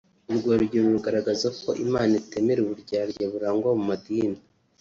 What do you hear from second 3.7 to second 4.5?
mu madini